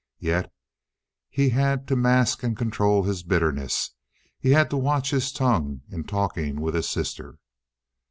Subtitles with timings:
[0.17, 0.51] Yet
[1.29, 3.91] he had to mask and control his bitterness;
[4.39, 7.37] he had to watch his tongue in talking with his sister.